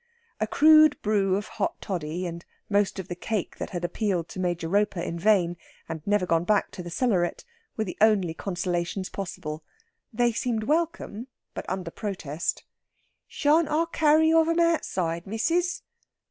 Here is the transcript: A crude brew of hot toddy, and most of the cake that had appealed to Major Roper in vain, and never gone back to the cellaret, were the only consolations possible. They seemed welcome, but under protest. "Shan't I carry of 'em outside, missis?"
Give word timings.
A 0.39 0.47
crude 0.47 0.99
brew 1.03 1.35
of 1.35 1.45
hot 1.47 1.79
toddy, 1.79 2.25
and 2.25 2.43
most 2.71 2.97
of 2.97 3.07
the 3.07 3.13
cake 3.13 3.59
that 3.59 3.69
had 3.69 3.85
appealed 3.85 4.29
to 4.29 4.39
Major 4.39 4.67
Roper 4.67 4.99
in 4.99 5.19
vain, 5.19 5.57
and 5.87 6.01
never 6.07 6.25
gone 6.25 6.43
back 6.43 6.71
to 6.71 6.81
the 6.81 6.89
cellaret, 6.89 7.43
were 7.77 7.83
the 7.83 7.99
only 8.01 8.33
consolations 8.33 9.09
possible. 9.09 9.63
They 10.11 10.31
seemed 10.31 10.63
welcome, 10.63 11.27
but 11.53 11.69
under 11.69 11.91
protest. 11.91 12.63
"Shan't 13.27 13.69
I 13.69 13.85
carry 13.93 14.33
of 14.33 14.49
'em 14.49 14.59
outside, 14.59 15.27
missis?" 15.27 15.83